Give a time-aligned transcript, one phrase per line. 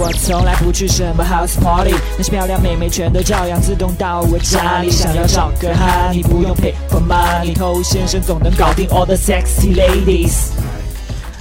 [0.00, 4.88] 我从来不去什么 house party，那些漂亮妹妹全都照样自动到我家里。
[4.88, 10.52] 想要找个哈，你不用 pay for money，偷先生总能搞定 all the sexy ladies。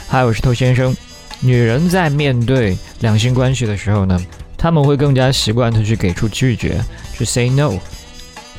[0.08, 0.98] 嗨，我是偷先生。
[1.40, 4.20] 女人在面对两性关系的时候呢，
[4.58, 6.84] 她们会更加习惯的去给出拒绝，
[7.14, 7.74] 去 say no。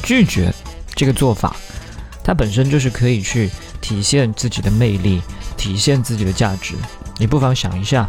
[0.05, 0.55] 拒绝
[0.95, 1.57] 这个做法，
[2.23, 5.21] 它本身就是可以去体现自己的魅力，
[5.57, 6.77] 体现自己的价值。
[7.19, 8.07] 你不妨想一下，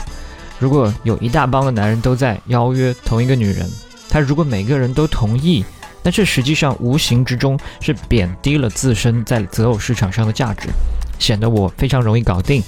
[0.59, 3.67] 如果有一大帮的男人都在邀约同一个女人，
[4.09, 5.63] 他如果每个人都同意，
[6.03, 10.67] 那这实际上无形之中是贬低了自身在择偶市场上的价值，
[11.17, 12.61] 显得我非常容易搞定。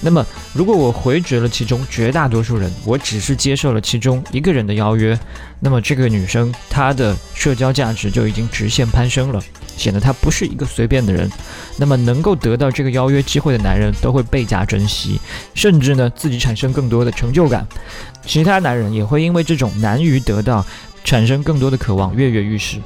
[0.00, 5.18] 那么，如果我回绝了其中绝大多数人，我只是接受了其中一个人的邀约，
[5.58, 9.42] 那么这个女生她的社交价值就已经直线攀升了，
[9.78, 11.30] 显得他不是一个随便的人。
[11.76, 15.18] 那么能够得到这个邀约机会的男人都会倍加珍惜，
[15.54, 17.66] 甚至呢自己产生更多的成就感。
[18.26, 20.66] 其他男人也会因为这种难于得到，
[21.04, 22.78] 产生更多的渴望，跃跃欲试。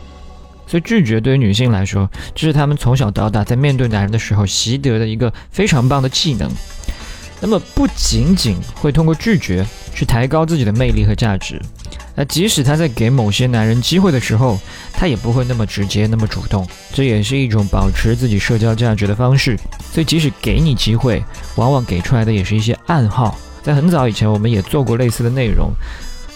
[0.67, 6.51] 所以拒绝对于女性来说，这是她们从小到大在面对男人的时候习得的一个非常棒的技能。
[7.41, 11.61] 那么不仅仅会通过拒绝去抬高自己的魅力和价值，
[12.15, 14.59] 那即使他在给某些男人机会的时候，
[14.93, 19.57] 他也不会那么直接、那么主动，这也是一种保持自己社交价值的方式。
[19.93, 21.23] 所以即使给你机会，
[21.57, 23.39] 往往给出来的也是一些暗号。
[23.63, 25.71] 在很早以前，我们也做过类似的内容。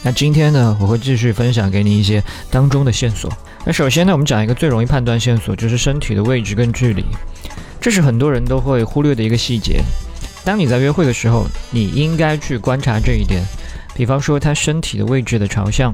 [0.02, 3.30] 那今天呢，我会继续分享给你一些当中的线索。
[3.64, 7.04] 那首先呢，我们讲一个最容易判断线索，就是身体的位置跟距离，
[7.80, 9.82] 这是很多人都会忽略的一个细节。
[10.44, 13.42] 当你在约会的时候，你应该去观察这一点。
[13.96, 15.92] 比方说，他身体的位置的朝向。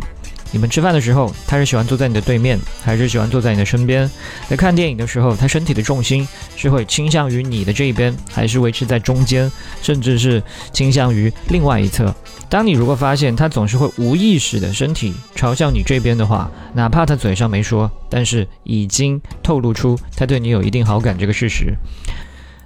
[0.55, 4.11] 你们吃饭的时候，他是喜欢坐在你的对面，还是喜欢坐在你的身边？
[4.50, 12.14] 在看电影的时候，他身体的重心是会倾向于你的这一边，还是维持在中间，甚至是倾向于另外一侧？
[12.50, 21.73] 当你如果发现他总是会无意识的身体朝向你这边的话，哪怕他嘴上没说，但是已经透露出他对你有一定好感这个事实。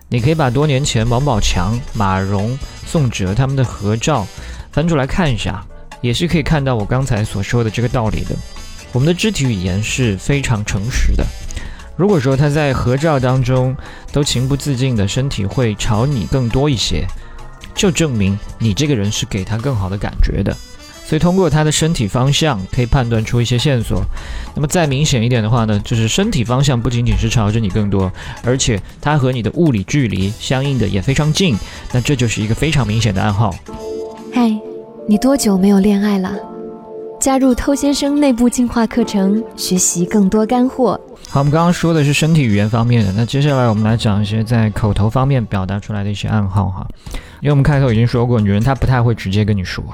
[0.08, 4.24] 你可以把多年前王宝强、马蓉、宋哲他们的合照
[4.76, 5.64] 翻出来看一下，
[6.02, 8.36] 也是可以看到我刚才所说的这个道理的。
[8.92, 11.24] 我们的肢体语言是非常诚实的。
[11.96, 13.74] 如果说他在合照当中
[14.12, 17.06] 都情不自禁的身体会朝你更多一些，
[17.74, 20.54] 就证明你这个人是给他更好的感觉的。
[21.06, 24.02] 所以通过他的身体方向可以判断出一些线索。
[24.54, 28.12] 那么再明显一点的话呢，就是身体方向不仅仅是朝着你更多，
[28.44, 31.56] 而且他和你的物理距离相应的也非常近。
[31.92, 33.54] 那这就是一个非常明显的暗号。
[34.34, 34.54] 嗨，
[35.08, 36.32] 你多久没有恋爱了？
[37.20, 41.00] 加入偷先生内部进化课程，学习更多干货。
[41.28, 46.84] 好，我们刚刚说的是身体语言方面的，那接下来我们来讲一些在口头方面表达出来的一些暗号哈。
[47.40, 49.84] 因为我们开头已经说过，女人她不太会直接跟你说，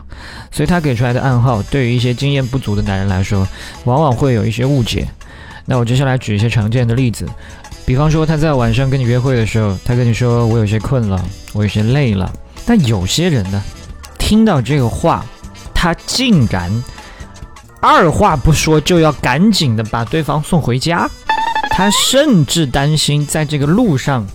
[0.50, 3.46] 所以她给出来的暗号，对于一些经验不足的男人来说，
[3.84, 5.06] 往往会有一些误解。
[5.66, 7.26] 那我接下来举一些常见的例子，
[7.84, 12.32] 比方说他在晚上跟你约会的时候，他跟你说我有些困了，我有些累了。
[12.64, 13.62] 但有些人呢，
[14.32, 15.22] 听到这个话，
[15.74, 16.72] 他竟然
[17.82, 21.06] 二话不说就要赶紧的把对方送回家，
[21.68, 24.26] 他甚至担心在这个路上。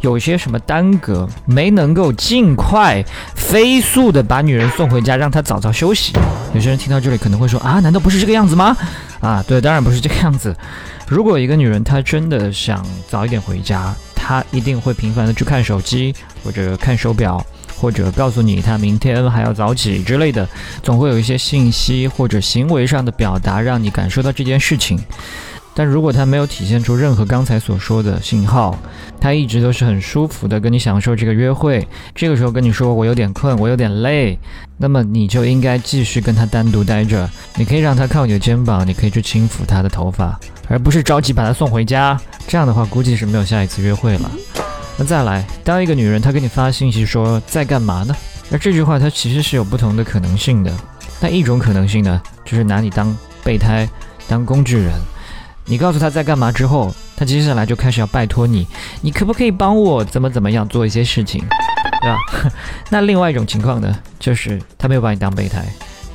[0.00, 3.04] 有些什么耽搁，没能够尽快
[3.34, 6.12] 飞速的把女人送回家，让她早早休息。
[6.54, 8.76] 有些人听到这里可能会说啊，难道不是这个样子吗？
[9.20, 10.56] 啊，对，当然不是这个样子。
[11.08, 16.14] 如果一个女人她真的想早一点回家，她一定会频繁的去看手机，
[16.44, 17.44] 或者看手表，
[17.82, 20.48] 或者告诉你他明天还要早起之类的，
[20.84, 24.96] 总会有一些信息或者行为上的表达，让你感受到这件事情。
[25.74, 28.78] 但如果他没有体现出任何刚才所说的信号，
[29.18, 31.84] 他一直都是很舒服的跟你享受这个约会，
[32.14, 34.38] 这个时候跟你说我有点困，我有点累，
[34.76, 37.28] 那么你就应该继续跟他单独待着。
[37.56, 40.38] 你可以让他靠你的肩膀，你可以去轻抚他的头发，
[40.68, 42.20] 而不是着急把他送回家。
[42.46, 44.30] 这样的话，估计是没有下一次约会了。
[44.96, 48.14] 那再来，当一个女人她给你发信息说在干嘛呢？
[48.50, 50.72] 那这句话它其实是有不同的可能性的。
[51.20, 53.88] 那一种可能性呢，就是拿你当备胎，
[54.28, 54.92] 当工具人。
[55.64, 58.66] 你告诉她在干嘛之后，她接下来就开始要拜托你，
[59.00, 61.40] 你可不可以帮我怎么怎么样做一些事情，
[62.02, 62.50] 对吧？
[62.90, 65.64] 那另外一种情况呢，就是她没有把你当备胎，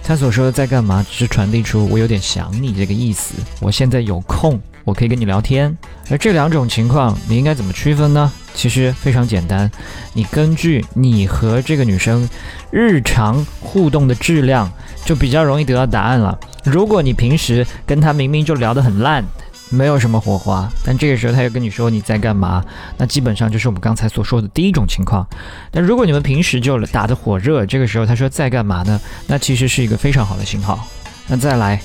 [0.03, 5.75] 他所说的在干嘛，只是传递出我有点想你这个意思，我现在有空，我可以跟你聊天。
[6.09, 8.31] 而这两种情况，你应该怎么区分呢？
[8.57, 9.69] 其实非常简单，
[10.13, 12.27] 你根据你和这个女生
[12.71, 14.69] 日常互动的质量，
[15.05, 16.37] 就比较容易得到答案了。
[16.63, 19.23] 如果你平时跟她明明就聊得很烂，
[19.69, 22.65] 没有什么火花，但这个时候她又跟你说你在干嘛，
[22.97, 25.23] 那基本上就是我们刚才所说的第一种情况。
[25.69, 28.99] 但如果你们平时就打得火热，这个时候她说在干嘛呢？
[29.27, 30.83] 那其实是一个非常好的信号。
[31.27, 31.79] 那再来，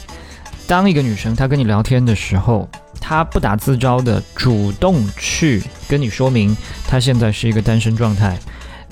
[0.67, 2.67] 当一个女生她跟你聊天的时候，
[3.03, 6.57] 他不打自招的主动去跟你说明
[6.87, 8.39] 他现在是一个单身状态，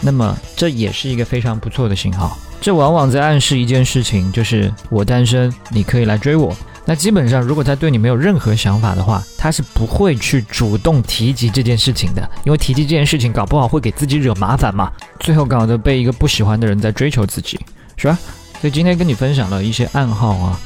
[0.03, 2.37] 那么这也是一个非常不错的信号。
[2.61, 6.55] 这往往在暗示一件事情，就是我单身，你可以来追我。
[6.85, 14.91] 那基本上，如果他对你没有任何想法的话，他是不会去主动提及这件事情的，因为提及这件事情，搞不好会给自己惹麻烦嘛。
[15.21, 17.59] 最后搞得被一个不喜欢的人在追求自己，
[17.97, 18.19] 是吧？
[18.61, 20.61] 所以今天跟你分享了一些暗号啊，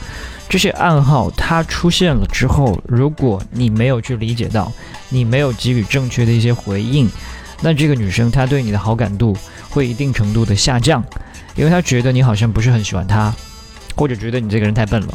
[0.49, 4.70] 这些暗号它出现了之后，如果你没有去理解到，
[5.08, 7.11] 你没有给予正确的一些回应，
[7.61, 9.37] 那这个女生她对你的好感度
[9.69, 11.02] 会一定程度的下降，
[11.56, 13.35] 因为她觉得你好像不是很喜欢她，
[13.96, 15.08] 或者觉得你这个人太笨了。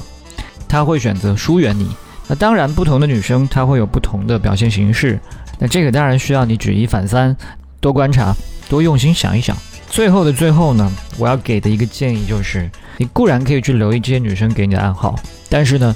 [0.67, 1.89] 他会选择疏远你。
[2.27, 5.19] 那当然，不同的女生她会有不同的表现形式。
[5.57, 7.35] 那这个当然需要你举一反三，
[7.79, 8.35] 多观察，
[8.69, 9.57] 多用心想一想。
[9.89, 15.15] 最后的最后呢，我要给的一个建议就是：你固然可以去留意这些女生给你的暗号，
[15.49, 15.93] 但是呢，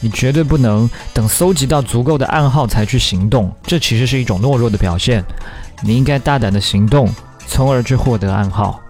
[0.00, 3.52] 你绝对不能等搜集到足够的暗号才去行动。
[3.62, 5.22] 这其实是一种懦弱的表现。
[5.82, 7.08] 你应该大胆的行动，
[7.46, 8.80] 从而去获得暗号。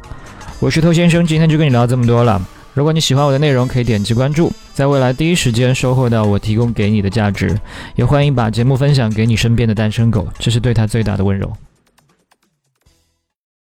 [0.61, 2.41] 我是偷先生，今天就跟你聊这么多了。
[2.73, 7.59] 如果你喜欢我的内容，可以点击关注，在未来第一时间收获到我提供给你的价值。
[7.97, 11.53] 也欢迎把节目分享给你身边的单身狗，这是对他最大的温柔。